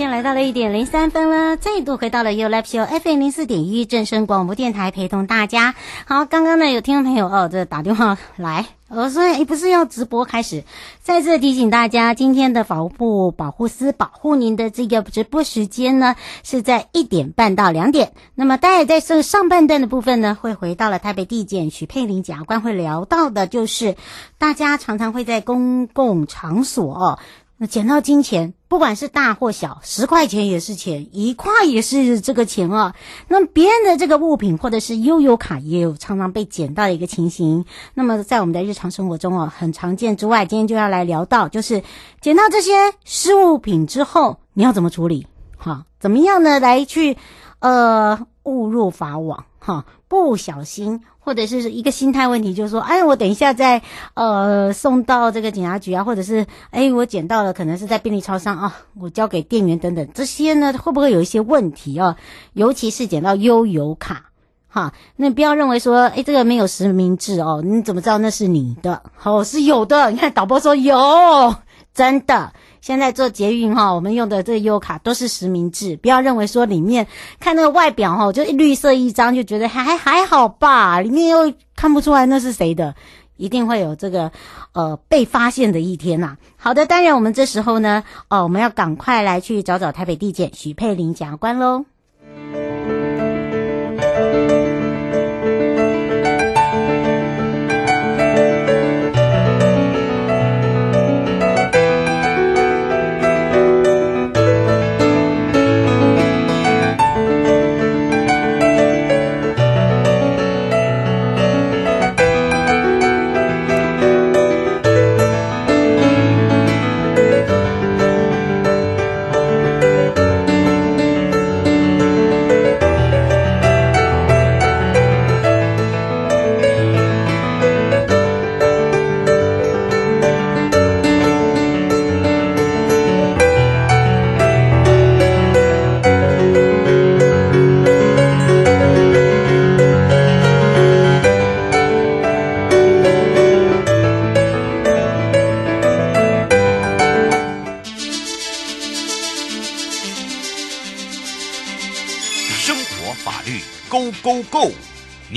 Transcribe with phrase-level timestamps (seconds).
[0.00, 5.74] 间来到了一点零三分了，再度回到了 You Live Show FM 零四点一正声广播电台，陪同大家。
[6.06, 10.64] 好，刚刚呢有听众朋友哦，这打电话来，我说诶不是要直播开始，
[11.02, 18.12] 再次提醒大家，今天的法务部保护司保护您的这个直播时间呢是在一点半到两点。
[18.34, 23.96] 那么待会在这上半段的部分呢，会回到了台北地检许佩玲检察官会聊到的，就是
[24.38, 27.18] 大家常常会在公共场所哦。
[27.62, 32.94] 那捡到金钱，不管是大或小，十块钱也是钱，一块也是这个钱啊。
[33.28, 37.62] 那别人的这个物品或者是悠游卡，也有常常被捡到的一个情形。
[37.92, 41.82] 那么在我们的日常生活中哦，很常见之外，今天就要来聊到，就是
[42.22, 42.72] 捡到这些
[43.04, 45.26] 失物品之后，你要怎么处理？
[45.58, 46.58] 哈，怎么样呢？
[46.60, 47.18] 来去
[47.58, 51.02] 呃误入法网哈，不小心。
[51.22, 53.82] 或者是一个心态问题，就是说，哎，我等一下再
[54.14, 62.16] 呃送到这个警察局啊，或者是哎，我捡到了，可能是在便利超商啊，我交给店员等等，这些呢会不会有一些问题啊？
[62.54, 64.30] 尤其是捡到悠游卡，
[64.66, 69.02] 哈，那不要认为说，哎，这个没有实名制哦，你怎么知道那是你的？
[69.22, 71.54] 哦，是有的，你看导播说有，
[71.92, 72.54] 真的。
[72.80, 77.06] 现在做捷运哈，我们用的这个悠卡都是实名制，不要认为说里面
[77.38, 82.94] 看那个外表哈，就绿色一张就觉得还还好吧，里面又看不出来那是谁的，
[83.36, 84.32] 一定会有这个
[84.72, 91.84] 呃被发现的一天呐、好的，当然我们这时候呢，哦，我们要赶快来去找找台北地检许佩玲检察官喽。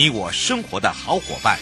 [0.04, 1.58] 你我生活的好伙伴，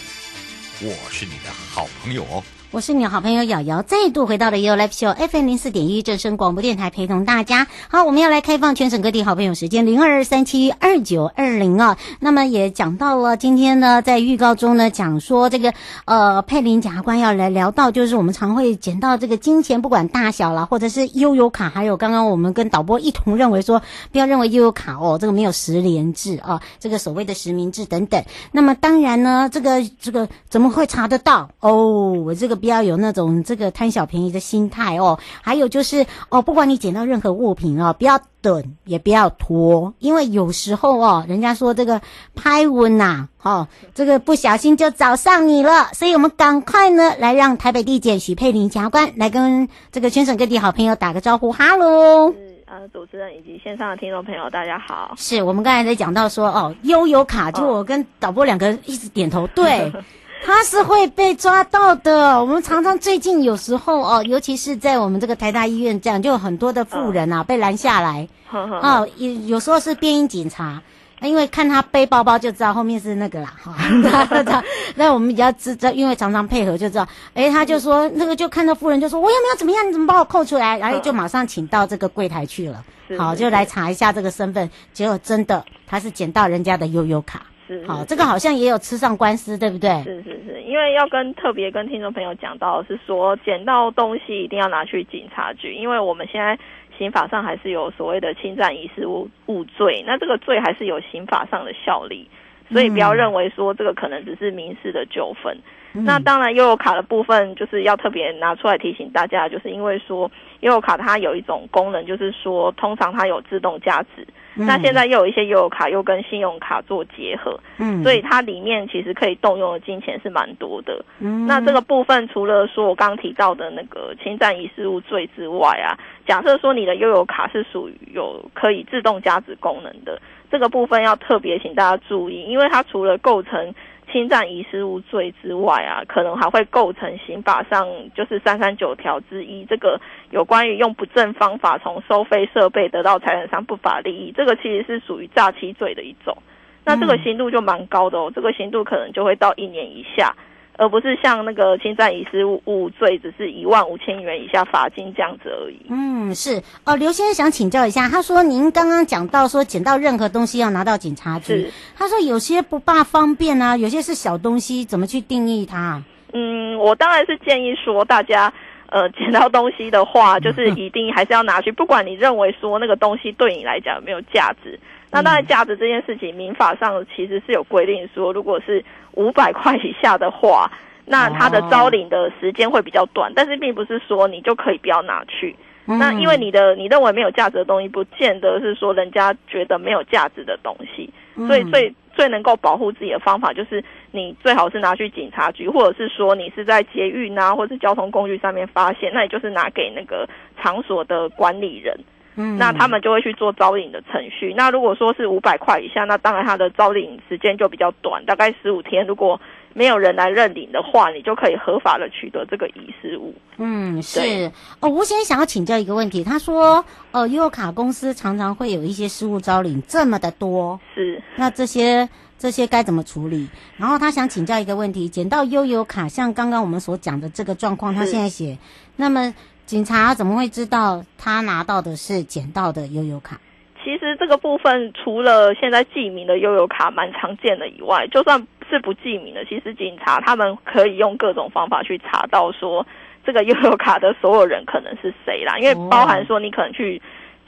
[0.80, 2.42] 我是你的好朋友哦。
[2.72, 7.66] 我是你好朋友瑶瑶，再度回到了 You Live Show FM 零四点一正声广播电台，陪同大家。
[7.90, 11.98] 好，我们要来开放全省各地好朋友时间零二三七二九二零啊。
[12.18, 15.74] 那么也讲到了今天呢，在预告中呢讲说这个
[16.06, 23.82] 呃佩玲检察官要来聊到，就是我们常会捡到这个金钱，不管大小啦，或者是悠游卡，还有刚刚我们跟导播一同认为说，
[24.12, 28.24] 不要认为悠游卡哦，这个没有实联制啊，这个所谓的实名制等等。
[28.50, 32.12] 那么当然呢，这个这个怎么会查得到哦？
[32.12, 32.61] 我这个。
[32.62, 42.00] 不要有那种这个贪小便宜的心态哦，还有就是哦，不管你捡到任何物品哦，不要等，也不要拖，因为有时候哦，人家说这个
[42.36, 43.66] 拍稳呐，哦，
[43.96, 52.32] 这个不小心就找上你了，所以我们赶快呢来让台北地检许佩玲检察官来跟这个全省各地好朋友打个招呼，哈喽。
[52.66, 55.12] 呃，主持人以及线上的听众朋友，大家好。
[55.16, 59.92] 是我们刚才在讲到说，哦，悠游卡，就我跟导播两个一直点头，对。
[60.44, 62.40] 他是会被抓到的。
[62.40, 68.28] 我们常常最近有时候哦，尤其是在我们这个台大医院这样，就有很多的妇人啊被拦下来。
[68.50, 70.82] 哦，有有时候是便衣警察，
[71.20, 73.54] 因为看他背包包就知道后面是那个啦。
[73.62, 74.64] 哈，那
[74.96, 77.08] 那我们比较知道，因为常常配合就知道。
[77.34, 79.88] 哎，他就说那个就看到夫人就说我有没有怎么样？
[79.88, 80.76] 你怎么把我扣出来？
[80.78, 82.84] 然后就马上请到这个柜台去了。
[83.16, 84.70] 好，就来查一下这个身份。
[84.92, 87.42] 结果真的他是捡到人家的悠悠卡。
[87.86, 89.88] 好，这个好像也有吃上官司，对不对？
[90.02, 96.58] 是是是，因为要跟特别跟听众朋友讲到是说，捡到东西一定要拿去警察局，因为我们现在
[96.98, 102.28] 刑法上还是有所谓的侵占遗失物物罪，那这个罪还是有刑法上的效力，
[102.70, 105.56] 所以不要认为说这个可能只是民事的纠纷。
[105.94, 110.30] 嗯、那当然，悠游卡的部分就是要特别拿出来提醒大家，就是因为说
[110.60, 114.26] 悠游卡它有一种功能，就是说通常它有自动价值。
[114.56, 121.04] 嗯、那现在又有一些悠游卡又跟信用卡做结合，嗯，所以它里面其实可以动用的金钱是蛮多的。
[121.20, 125.96] 嗯，那这个部分除了说我刚刚提到的那个侵占遗失物罪之外啊，
[126.26, 130.20] 假设说你的悠游卡是属于有可以自动加值功能的，
[130.50, 133.74] 这个部分要特别请大家注意，因为它除了构成
[134.10, 140.00] 侵占遗失物罪之外啊，可能还会构成刑法上就是三三九条之一，这个
[140.30, 146.36] 有关于用不正方法从收费设备得到财产上不法利益，这个其实是属于诈欺罪的一种。
[146.84, 150.34] 那这个刑度就蛮高的哦，这个刑度可能就会到一年以下。
[150.78, 155.80] 而不是像那个侵占遗失物罪，只是一万五千元以下罚金这样子而已。
[155.88, 156.96] 嗯，是哦。
[156.96, 166.02] 刘先生想请教一下，他说您刚刚讲到说捡到任何东西要拿到警察局，是他说有些不大方便啊，有些是小东西，怎么去定义它？
[166.32, 168.52] 嗯，我当然是建议说大家
[168.86, 174.80] 呃捡到东西的话，就是 一定还是要拿去，不管你认为说那个东西对你来讲有没有价值。
[175.12, 178.82] 那当然，价值这件事情，民法上其实是有规定说，如果是
[179.12, 180.72] 五百块以下的话，
[181.04, 185.54] 那它的招领的时间会比较短，但是并不是说你就可以不要拿去。
[185.84, 191.12] 那因为你的你认为没有价值的东西，不见得是说人家觉得没有价值的东西。
[191.46, 200.26] 所以最最能够保护自己的方法，就是你最好是拿去警察局，或者是说你是在捷运啊，或者是交通工具上面发现，那也就是拿给那个
[200.56, 201.98] 场所的管理人。
[202.34, 204.54] 嗯，那他们就会去做招领的程序。
[204.56, 209.06] 那如果说是五百块以下，那当然他的招领时间就比较短，大概十五天。
[209.06, 209.38] 如果
[209.74, 213.34] 没有人来认领的话，你就可以合法的取得这个遗失物。
[213.58, 214.50] 嗯，是。
[214.80, 221.22] 哦，吴先生想要请教一个问题，他说，呃，悠游卡公司常常会有一些失物招领这么的多，是。
[221.36, 222.08] 那这些
[222.38, 223.48] 这些该怎么处理？
[223.76, 228.56] 然后他想请教一个问题，捡到悠游卡，像刚刚我们所讲的这个状况，他现在写，
[228.96, 229.34] 那么。
[229.72, 233.40] 警察怎么会知道他拿到的是捡到的悠游卡？
[233.82, 242.86] 其实这个部分除了现在记名的悠游卡蛮常见的以外，就算是不记名的，其实警察他们可以用各种方法去查到说
[243.24, 245.56] 这个悠游卡的所有人可能是谁啦。
[245.58, 247.00] 因为包含说你可能去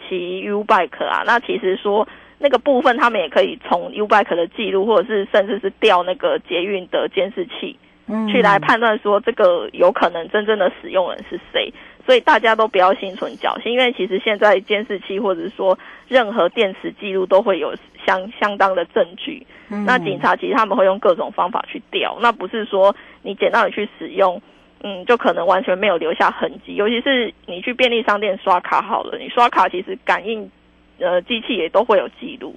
[0.09, 7.79] 骑 U bike 啊，那其实说那个部分他们也可以从 U bike 的记录，或者是甚至是调那个捷运的监视器，
[8.09, 11.71] 嗯，去来判断说这个有可能真正的使用人是谁。
[12.07, 17.75] 所以大家都不要心存侥幸，因为其实现在监视器或者是说任何电池记录都会有
[18.07, 19.47] 相相当的证据。
[19.71, 19.85] 嗯。
[19.87, 24.41] 那警察其实他们会用各种方法去调，那不是说你捡到你去使用，
[24.83, 26.75] 嗯，就可能完全没有留下痕迹。
[26.75, 30.51] 尤其是你去便利商店刷卡好了，你刷卡其实感应
[30.99, 32.55] 呃机器也都会有记录。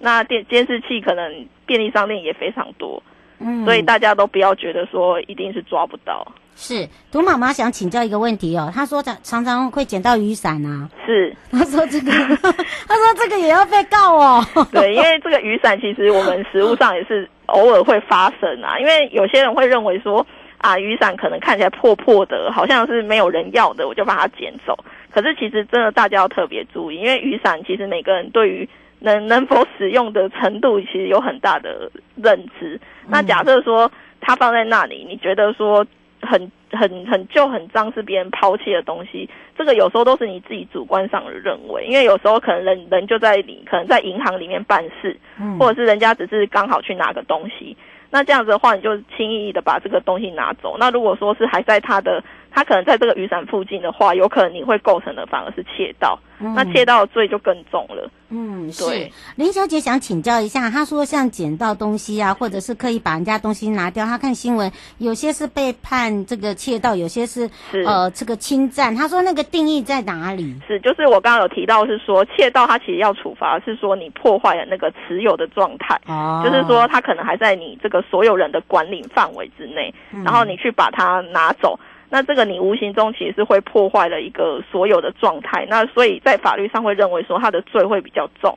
[0.00, 3.02] 那电监视器可能便利商店也非常多。
[3.40, 3.62] 嗯。
[3.66, 6.26] 所以大家都不要觉得说一定是抓不到。
[6.58, 8.72] 是，杜妈妈想请教一个问题哦。
[8.74, 10.88] 她说常常常会捡到雨伞啊。
[11.04, 12.10] 是，她说这个，
[12.40, 14.42] 她说这个也要被告哦。
[14.72, 18.78] 对，因为这个雨伞其实我们实物上也是偶尔会发生啊。
[18.80, 24.74] 因为有些人会认为说啊，雨伞可能看起来破破的，好像是没有人要的，我就把它捡走。
[25.12, 28.66] 可是其实真的大家要特别注意，因为雨伞其实每个人对于
[29.00, 32.80] 能能否使用的程度其实有很大的认知。
[33.08, 35.86] 那假设说它放在那里，你觉得说。
[36.26, 45.16] 很很很旧很脏是别人抛弃的东西，这个有时候都是你自己主观上的认为，因为有时候可能人人就在你可能在银行里面办事，
[45.58, 47.76] 或者是人家只是刚好去拿个东西，
[48.10, 50.76] 那这样子的话你就轻易的把这个东西拿走。
[50.78, 52.22] 那如果说是还在他的
[52.56, 58.10] 他可能在这个雨伞附近的话，有可能你会构成的反而是窃盗，嗯、那窃盗的罪就更重了。
[58.30, 59.10] 嗯，对是。
[59.36, 68.94] 林小姐想请教一下，她说像捡到东西啊，或者是刻意把人家东西拿掉，她看新闻有些是被判这个窃盗，有些是，是呃这个侵占。
[68.94, 70.58] 她说那个定义在哪里？
[70.66, 81.78] 是，就是我刚刚有提到是说窃盗，它其实要处罚是说你破坏了那个持有的状态，哦，就是说他可能还在你这个所有人的管理范围之内，嗯、然后你去把它拿走。
[82.08, 88.56] 那这个你无形中其实是会破坏了一个所有的状态，那所以在法律上会认为说他的罪会比较重。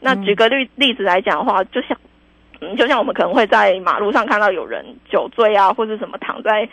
[0.00, 1.96] 那举个例例子来讲的话，就像
[2.60, 6.68] 嗯，就像我们可能会在马路上看到有人酒醉啊，或者什么躺在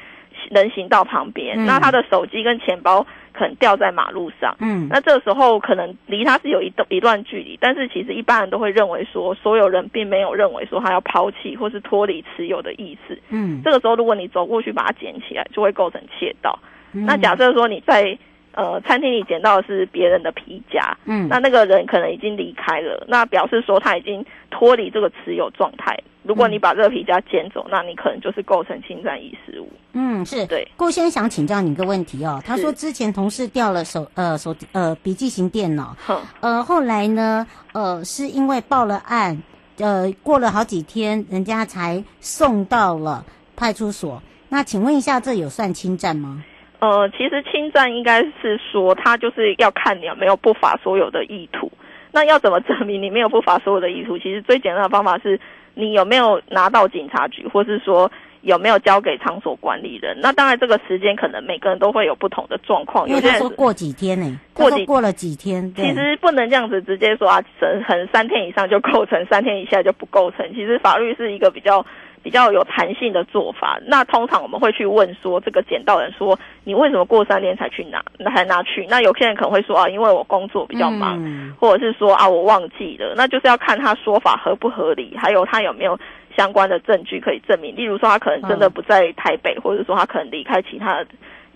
[0.50, 3.06] 人行道旁边，嗯、那他的手机跟钱包。
[3.38, 16.58] 可能掉在马路上，嗯，那这个时候可能离他是有一段一段距离，但是其实一般人都会认为说，所有人并没有认为说他要抛弃或是脱离持有的意思，嗯，这个时候如果你走过去把它捡起来，就会构成窃盗。
[16.94, 18.18] 嗯、那假设说你在
[18.58, 25.96] 呃餐厅里捡到的是别人的皮夹，嗯，那那个人可能已经离开了，那表示说他已经脱离这个持有状态。
[26.24, 29.72] 如果你把这个皮夹捡走，那你可能就是构成侵占遗失物。
[29.94, 30.68] 嗯，是对。
[30.76, 39.42] 顾先想请教你一个问题哦，他说之前同事掉了手呃手呃笔记型电脑，哼呃后来呢呃是因为报了案，
[39.78, 43.24] 呃过了好几天，人家才送到了
[43.56, 44.22] 派出所。
[44.50, 46.44] 那请问一下，这有算侵占吗？
[46.80, 51.72] 呃，其实侵占应该是说，他就是要看你有没有不法所有的意图。
[52.12, 54.18] 那要怎么证明你没有不法所有的意图？
[54.18, 55.40] 其实最简单的方法是。
[55.80, 60.18] 你有没有拿到警察局，或是说有没有交给场所管理人？
[60.20, 63.08] 那当然，这个时间可能每个人都会有不同的状况。
[63.08, 64.36] 因为他说过几天呢、欸？
[64.56, 65.72] 过几过了几天？
[65.76, 70.52] 其实不能这样子直接说啊，可能三天以上就构成，三天以下就不构成。
[70.56, 71.86] 其实法律是一个比较。
[72.28, 78.04] 比较有弹性的做法，那通常我们会去问说，这个捡到人说，你为什么过三天才去拿，
[78.36, 78.86] 才拿去？
[78.90, 83.14] 那有些人可能会说啊，因为我工作比较忙，嗯、或者是说啊，我忘记了。
[83.16, 85.98] 那就是要看他说法合不合理，还有他有没有
[86.36, 87.74] 相关的证据可以证明。
[87.78, 91.06] 例如说，他可能真的不在台北，嗯、或者说他可能离开其他的，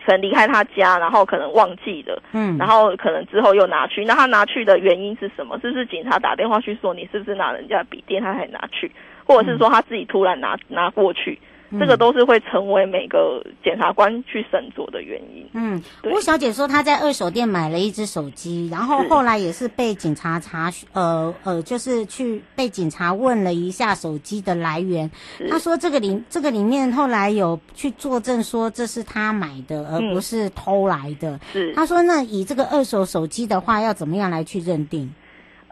[0.05, 4.05] 可能离开他家，然后可能忘记了，嗯，然后可能之后又拿去。
[4.05, 5.59] 那他拿去的原因是什么？
[5.61, 8.89] 是不是警察打电话去说你是不是拿人家笔电，他才拿去？
[9.25, 15.47] 或者是说他自己突然拿拿过去，嗯、这个都是会成为每个检察官去审酌的原因。
[15.53, 25.09] 嗯，吴小姐说她在二手店买了一只手机，然后后来也是被警察查，询呃呃，就是去被警察问了一下手机的来源。
[25.49, 31.39] 她说这个里这个里面后来有去作证说这是她买的，而不是偷来的。
[31.53, 35.13] 是她说那以这个二手手机的话，要怎么样来去认定？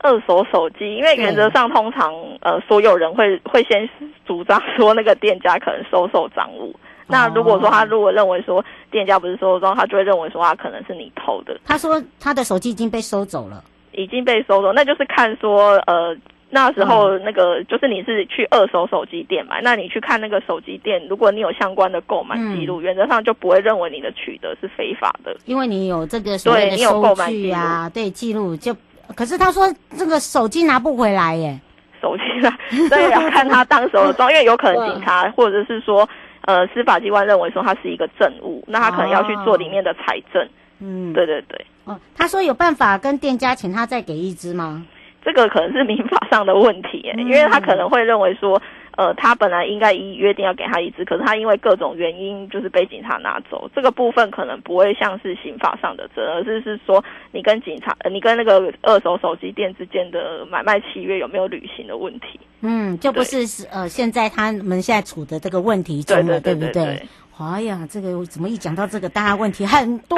[0.01, 3.89] 二手手机，因为原则上通常呃所有人会会先
[4.25, 6.75] 主张说那个店家可能收受赃物。
[7.08, 11.60] 那如果说他如果认为说店家不是收受赃，他就会认为说他可能是你偷的。
[11.65, 13.63] 他说他的手机已经被收走了，
[13.94, 16.15] 已经被收走，那就是看说呃
[16.51, 28.75] 那时候那个就是你是去二手手机店买，那你去看那个手机店，如果你有相关的购买记录，原则上就不会认为你的取得是非法的，因为你有这个所谓的收据啊，对记录就。
[29.16, 31.60] 可是他说这个手机拿不回来耶，
[32.01, 32.50] 手机拿，
[32.88, 36.08] 所以要看他当时的状，因为有可能警察或者是说
[36.46, 40.48] 呃司法机关认为说他是一个证物，那他可能要去做里面的财政。
[40.80, 41.66] 嗯，对对对。
[41.86, 44.86] 哦，他说有办法跟店家请他再给一支吗？
[45.24, 48.62] 这个可能是民法上的问题耶，因为他可能会认为说。
[49.00, 53.72] 呃，他本来应该一约定要给他一支，可是他因为各种原因就是被警察拿走。
[53.74, 57.01] 这个部分可能不会像是刑法上的责任，而是是说
[57.32, 62.38] 你跟警察，呃，你跟那个二手手机店之间的买卖契约有没有履行的问题。
[62.60, 67.01] 嗯，就不是是呃，现在他们现在处的这个问题中了，对不对？
[67.46, 70.17] 哎呀，这个怎么一讲到这个，大家问题很多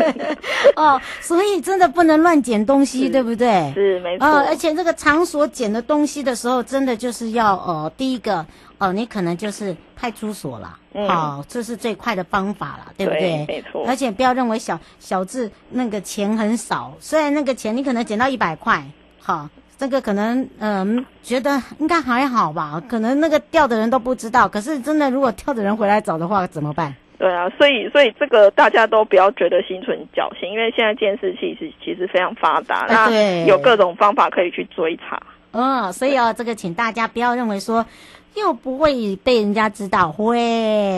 [0.76, 3.72] 哦，所以真的不能乱捡东西，对不对？
[3.74, 4.26] 是没错。
[4.26, 8.46] 呃，而且这个场所捡的东西的时候，真的就是要呃，第一个哦、
[8.78, 13.44] 呃，你可能就是派出所啦，嗯、哦，这是最快的方法了，对不对？
[13.46, 13.84] 对没错。
[13.86, 18.84] 而且不要认为小小志那个钱很少，虽然那个钱你可能捡到一百块，
[19.20, 19.50] 好、哦。
[19.78, 24.48] 这个可能，嗯、呃，觉得应该还好吧，可能那个掉的人都不知道。
[24.48, 26.94] 可是真的，如果掉的人回来找的话，怎么办？
[27.18, 35.20] 对啊，所以所以这个大家都不要觉得心存侥幸，因为现在监视器是其实非常发达，那有各种方法可以去追查。
[35.52, 37.84] 嗯，所以哦，这个请大家不要认为说
[38.34, 40.36] 又不会被人家知道，会。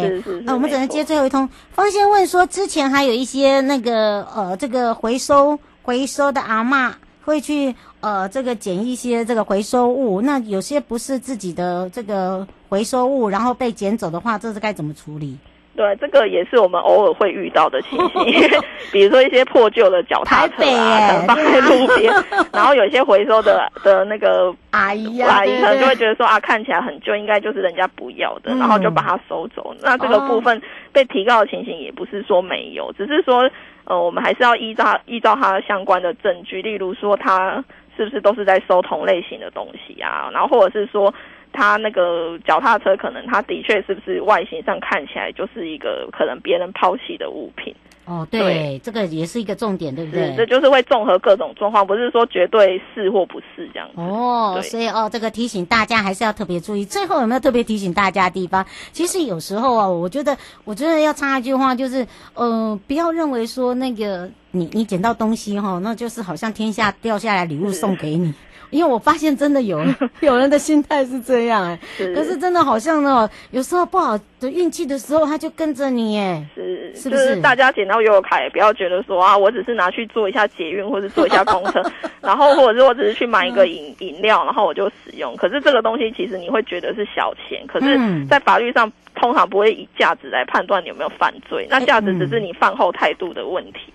[0.02, 0.40] 是是是。
[0.40, 1.49] 那我们只能接最后一通。
[1.70, 6.92] 方先问说，之前还有一些那个呃，这个回收回收的阿嬷。
[7.28, 15.37] 会去呃，这个捡一些这个回收物，那有些不是自己的这个回收物，然后被捡走的话，这是该怎么处理？
[15.78, 18.50] 对，这个也是我们偶尔会遇到的情形，
[18.90, 22.12] 比如说一些破旧的脚踏车啊，放在路边，
[22.52, 29.73] 然后有一些回收的的那个阿姨啊，阿姨可能就会觉得说啊，看起来很旧，应该就是人家不要的，然后就把它收走。
[29.75, 30.61] 嗯、那这个部分
[30.92, 33.49] 被提告的情形也不是说没有，只是说
[33.85, 37.64] 呃，我们还是要依照依照它相关的证据，例如说它
[37.97, 41.14] 是不是都是在收同类型的东西啊，然后或者是说。
[41.58, 47.74] 他那个脚踏车，可能他的确是不是外形上看起来就是一个可能别人抛弃的物品？
[48.04, 50.32] 哦，对，对这个也是一个重点，对不对？
[50.34, 54.00] 这就是会综合各种状况，不是说绝对是或不是这样子。
[54.00, 56.84] 哦，所以哦，这个提醒大家还是要特别注意。
[56.86, 58.64] 最后有没有特别提醒大家的地方？
[58.92, 60.34] 其实有时候啊，我觉得，
[60.64, 68.32] 我觉得要插一句话，就是，呃，不要认为说那个你你捡到东西哈，那就是好像天下掉下来礼物送给你。
[68.70, 69.80] 因为我发现真的有
[70.20, 71.78] 有人的心态是这样哎、
[72.14, 77.28] 可是真的好像呢，有时候不好的运气的时候，他就跟着你哎，是是不是？
[77.28, 81.82] 就是大家捡到悠游卡也不要觉得说啊，我只是拿去做一下捷运或者做一下公车，
[82.20, 85.37] 然后或者是我只是去买一个饮饮料，然后我就使用。
[85.37, 93.92] 可是这个东西其实你会觉得是小钱，可是，在法律上通常不会以价值来判断你有没有犯罪，那价值只是你饭后态度的问题。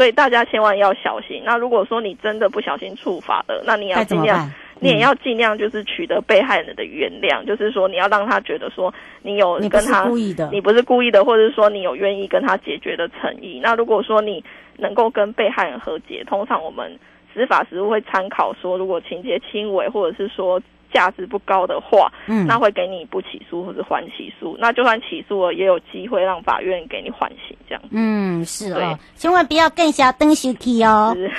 [0.00, 1.42] 所以大家千万要小心。
[1.44, 8.90] 那如果说你真的不小心触发了，那你要尽量，嗯、你也要尽量就是取得被害人的原谅，就是说你要让他觉得说
[9.20, 13.60] 你有跟他，你不是故意的，你不是故意的，或者是说你有愿意跟他解决的诚意。
[13.62, 14.42] 那如果说你
[14.78, 16.98] 能够跟被害人和解，通常我们
[17.34, 20.58] 司法实务会参考说，如果情节轻微，或者是说。
[20.92, 24.56] 价值不高的话，嗯，那会给你不起诉或者缓起诉。
[24.58, 27.82] 那就算起诉了，也有机会让法院给你缓刑，这样。
[27.90, 31.14] 嗯，是哦，千万不要更小灯小气哦。
[31.16, 31.30] 是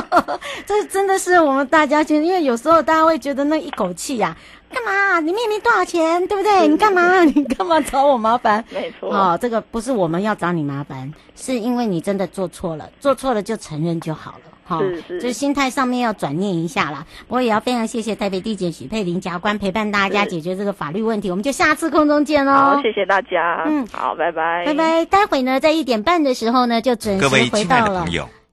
[0.66, 5.20] 这真的是我们大家，因为有时候大家会觉得那一口气呀、啊，干嘛？
[5.20, 6.68] 你面临多少钱，对不对？
[6.68, 7.24] 你干嘛？
[7.24, 8.64] 你干嘛找我麻烦？
[8.72, 9.12] 没错。
[9.12, 14.40] 哦，这个不是我们要找你麻烦，是因为你真的做错了，做错了就承认就好了。
[14.70, 17.04] 好，是是，就是心态上面要转念一下啦。
[17.26, 21.28] 我也要非常谢谢台北地检许佩玲检察官陪伴大家解决这个法律问题。
[21.28, 22.52] 我们就下次空中见喽。
[22.52, 23.64] 好，谢谢大家。
[23.66, 25.04] 嗯，好，拜拜，拜拜。
[25.06, 28.06] 待会呢，在一点半的时候呢，就准时回到了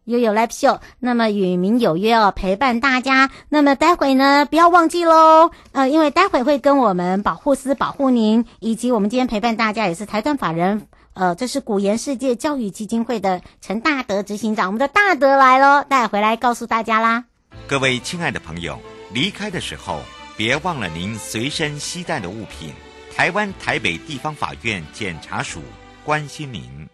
[0.08, 0.80] YOYO Live Show。
[1.00, 3.30] 那么与民有约哦，陪伴大家。
[3.50, 5.52] 那么待会呢，不要忘记喽。
[5.74, 10.88] 呃，因为待会会跟我们保护司保护您，以及我们今天陪伴大家也是台团法人。
[11.18, 17.26] 呃，这是古言世界教育基金会的陈大德执行长，我们的大德来喽，带回来告诉大家啦。
[17.68, 18.80] 各位亲爱的朋友，
[19.12, 20.02] 离开的时候
[20.38, 22.72] 别忘了您随身携带的物品。
[23.16, 25.60] 台湾台北地方法院检察署
[26.06, 26.88] 关心您。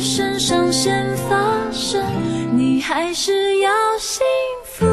[0.00, 1.36] 身上先发
[1.72, 2.00] 生
[2.56, 4.24] 你还是要幸
[4.64, 4.86] 福。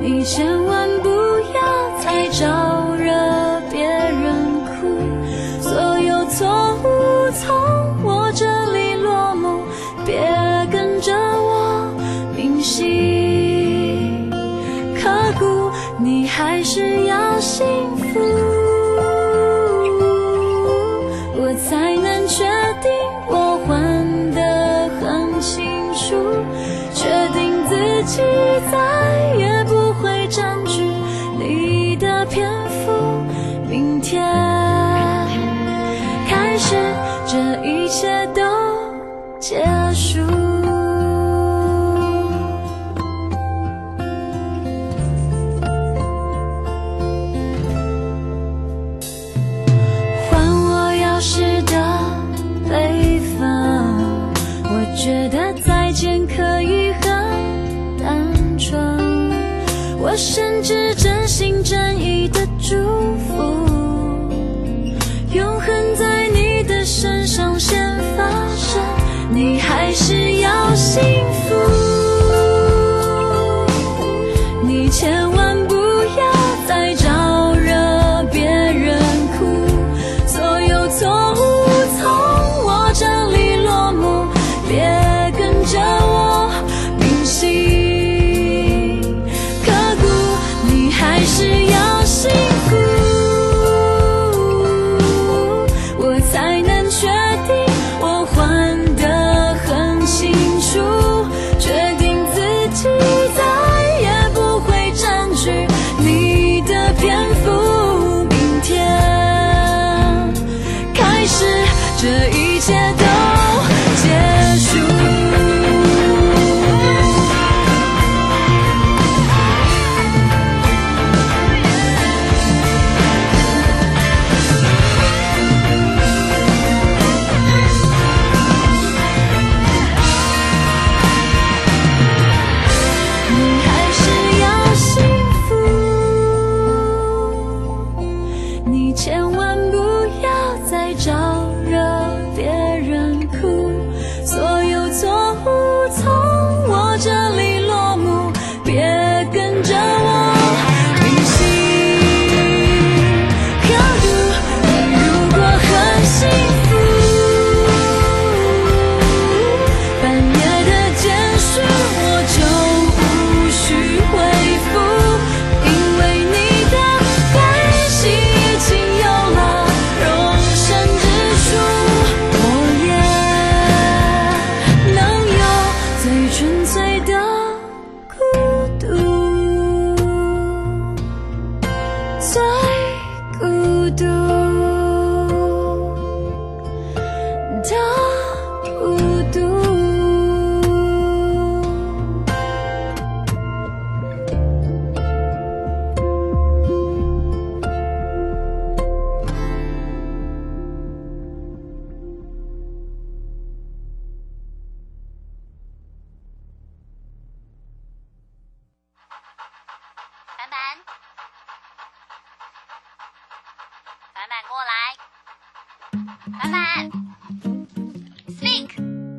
[0.00, 1.13] 你千万不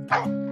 [0.08, 0.45] 让。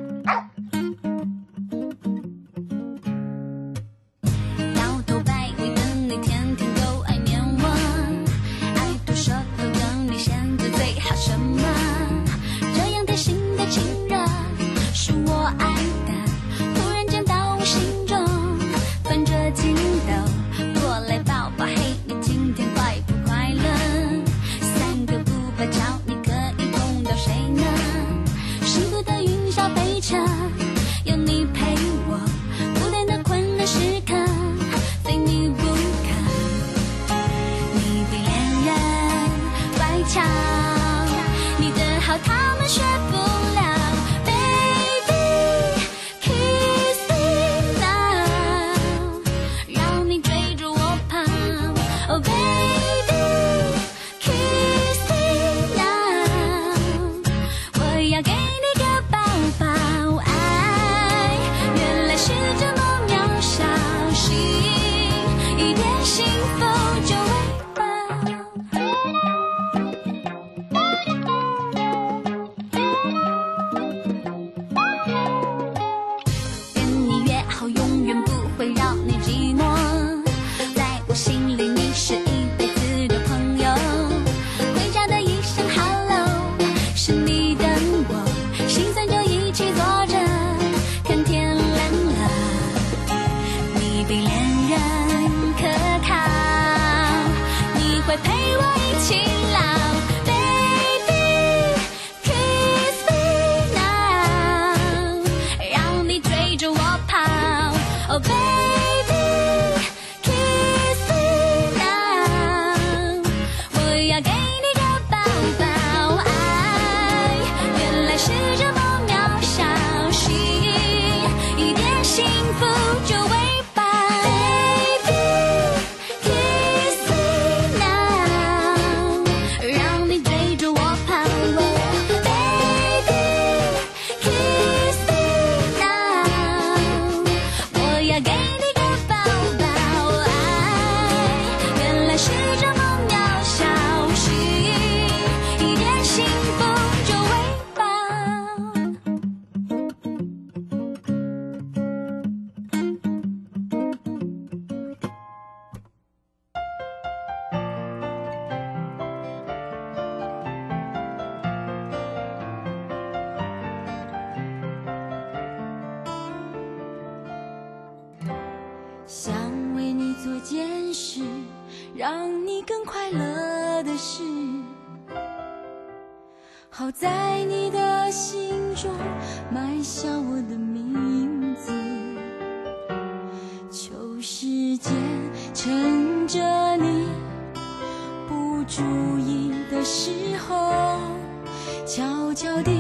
[191.86, 192.72] 悄悄地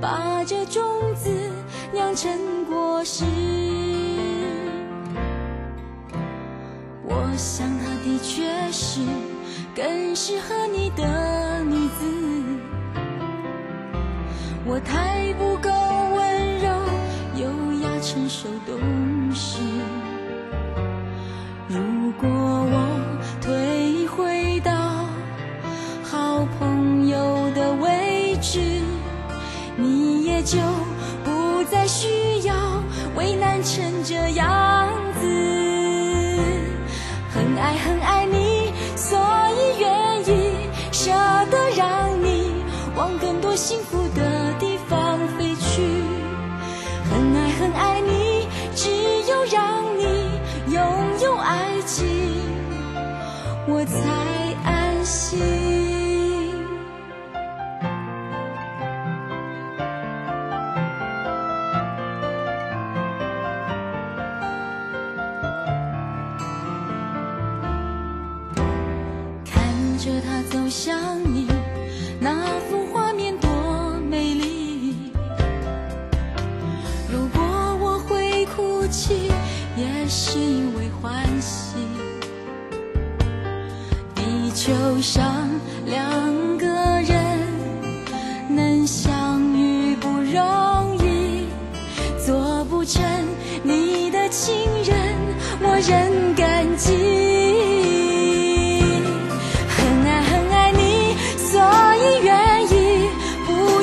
[0.00, 0.82] 把这种
[1.14, 1.30] 子
[1.92, 2.30] 酿成
[2.64, 3.24] 果实。
[7.04, 9.00] 我想她的确是
[9.74, 12.04] 更适合你的女子，
[14.64, 15.70] 我太不够
[16.14, 16.68] 温柔、
[17.36, 17.48] 优
[17.80, 19.58] 雅、成熟、懂事。
[30.42, 30.58] 就
[31.24, 32.08] 不再需
[32.46, 32.54] 要
[33.16, 34.88] 为难成这样
[35.20, 35.26] 子。
[37.34, 39.18] 很爱很爱你，所
[39.50, 40.52] 以愿意
[40.92, 41.10] 舍
[41.50, 42.52] 得让你
[42.96, 45.82] 往更多幸福的地方飞去。
[47.10, 48.90] 很爱很爱你，只
[49.30, 50.04] 有让你
[50.72, 50.82] 拥
[51.22, 52.06] 有爱情，
[53.66, 53.98] 我才
[54.64, 55.67] 安心。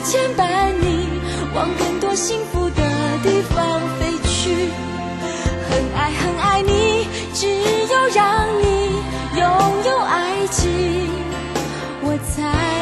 [0.06, 1.10] 牵绊你
[1.56, 2.84] 往更多幸福的
[3.24, 4.70] 地方飞去。
[5.68, 9.02] 很爱很爱你只有让你
[9.36, 9.48] 拥
[9.88, 11.10] 有爱情。
[12.04, 12.75] 我才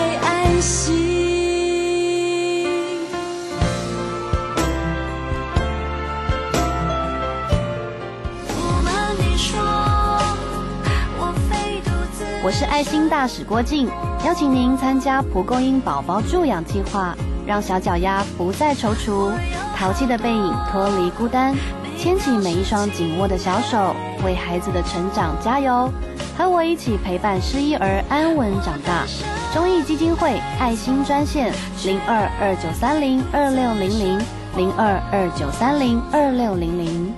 [12.43, 13.87] 我是爱心大使郭静，
[14.25, 17.15] 邀请您参加蒲公英宝宝助养计划，
[17.47, 19.31] 让小脚丫不再踌躇，
[19.77, 21.55] 淘气的背影脱离孤单，
[21.97, 25.89] 牵起每一双紧握的小手，为孩子的成长加油，
[26.37, 29.05] 和我一起陪伴失依儿安稳长大。
[29.53, 31.53] 中义基金会爱心专线
[31.85, 34.19] 零二二九三零二六零零
[34.57, 37.13] 零二二九三零二六零零。